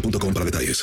[0.00, 0.82] boostmobile.com para detalles.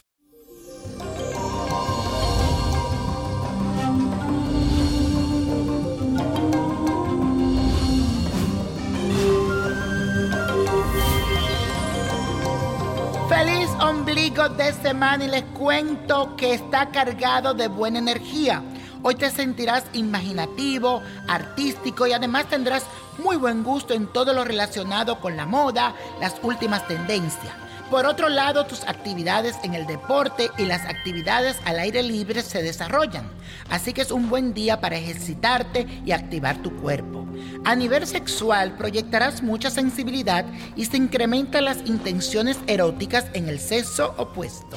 [13.30, 18.64] Feliz ombligo de semana y les cuento que está cargado de buena energía.
[19.06, 22.86] Hoy te sentirás imaginativo, artístico y además tendrás
[23.18, 27.63] muy buen gusto en todo lo relacionado con la moda, las últimas tendencias.
[27.94, 32.64] Por otro lado, tus actividades en el deporte y las actividades al aire libre se
[32.64, 33.30] desarrollan.
[33.70, 37.28] Así que es un buen día para ejercitarte y activar tu cuerpo.
[37.64, 40.44] A nivel sexual, proyectarás mucha sensibilidad
[40.76, 44.76] y se incrementan las intenciones eróticas en el sexo opuesto.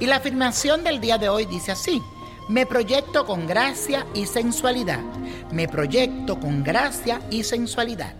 [0.00, 2.00] Y la afirmación del día de hoy dice así.
[2.48, 5.00] Me proyecto con gracia y sensualidad.
[5.52, 8.14] Me proyecto con gracia y sensualidad.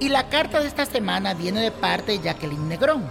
[0.00, 3.04] Y la carta de esta semana viene de parte de Jacqueline Negrón,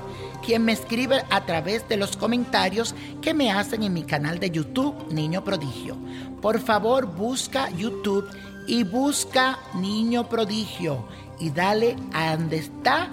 [0.45, 4.51] quien me escribe a través de los comentarios que me hacen en mi canal de
[4.51, 5.97] YouTube Niño Prodigio.
[6.41, 8.29] Por favor, busca YouTube
[8.67, 11.05] y busca Niño Prodigio
[11.39, 13.09] y dale a donde está,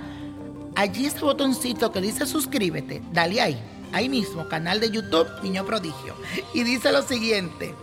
[0.76, 3.60] allí ese botoncito que dice suscríbete, dale ahí,
[3.92, 6.14] ahí mismo, canal de YouTube Niño Prodigio.
[6.52, 7.74] Y dice lo siguiente.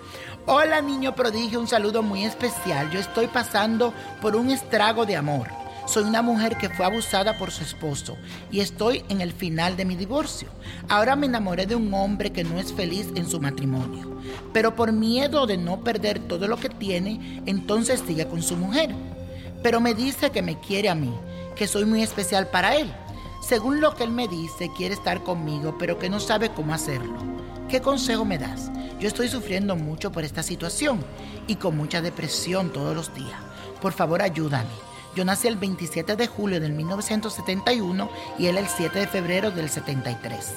[0.47, 2.89] Hola niño prodigio, un saludo muy especial.
[2.89, 5.60] Yo estoy pasando por un estrago de amor.
[5.91, 8.15] Soy una mujer que fue abusada por su esposo
[8.49, 10.47] y estoy en el final de mi divorcio.
[10.87, 14.15] Ahora me enamoré de un hombre que no es feliz en su matrimonio,
[14.53, 18.95] pero por miedo de no perder todo lo que tiene, entonces sigue con su mujer.
[19.63, 21.13] Pero me dice que me quiere a mí,
[21.57, 22.89] que soy muy especial para él.
[23.45, 27.17] Según lo que él me dice, quiere estar conmigo, pero que no sabe cómo hacerlo.
[27.67, 28.71] ¿Qué consejo me das?
[28.97, 31.03] Yo estoy sufriendo mucho por esta situación
[31.47, 33.41] y con mucha depresión todos los días.
[33.81, 34.90] Por favor, ayúdame.
[35.13, 39.69] Yo nací el 27 de julio del 1971 y él el 7 de febrero del
[39.69, 40.53] 73.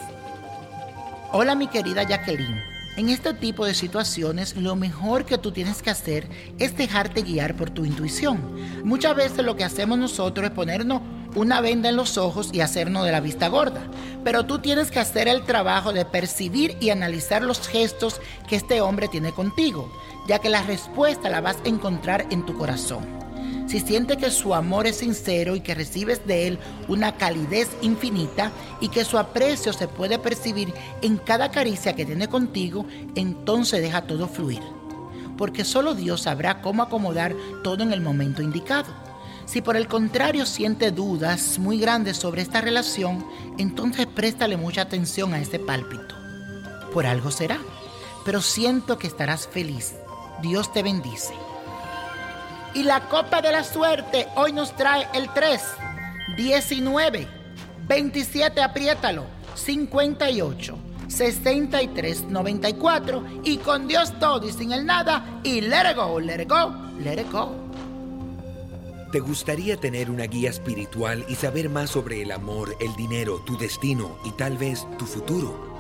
[1.33, 2.63] Hola mi querida Jacqueline.
[2.97, 6.29] En este tipo de situaciones lo mejor que tú tienes que hacer
[6.61, 8.41] es dejarte guiar por tu intuición.
[8.85, 11.03] Muchas veces lo que hacemos nosotros es ponernos
[11.35, 13.83] una venda en los ojos y hacernos de la vista gorda.
[14.23, 18.81] Pero tú tienes que hacer el trabajo de percibir y analizar los gestos que este
[18.81, 19.93] hombre tiene contigo,
[20.29, 23.24] ya que la respuesta la vas a encontrar en tu corazón.
[23.75, 28.53] Si sientes que su amor es sincero y que recibes de él una calidez infinita
[28.81, 30.73] y que su aprecio se puede percibir
[31.03, 32.87] en cada caricia que tiene contigo,
[33.17, 34.63] entonces deja todo fluir.
[35.37, 37.35] Porque solo Dios sabrá cómo acomodar
[37.65, 38.95] todo en el momento indicado.
[39.45, 43.27] Si por el contrario siente dudas muy grandes sobre esta relación,
[43.59, 46.15] entonces préstale mucha atención a ese pálpito.
[46.93, 47.59] Por algo será,
[48.25, 49.95] pero siento que estarás feliz.
[50.43, 51.35] Dios te bendice.
[52.75, 55.61] Y la copa de la suerte hoy nos trae el 3,
[56.37, 57.29] 19,
[57.87, 59.25] 27, apriétalo.
[59.55, 60.77] 58,
[61.07, 63.25] 63, 94.
[63.45, 65.41] Y con Dios todo y sin el nada.
[65.45, 67.55] Y let it go, let it go, let it go.
[69.13, 73.57] ¿Te gustaría tener una guía espiritual y saber más sobre el amor, el dinero, tu
[73.57, 75.74] destino y tal vez tu futuro?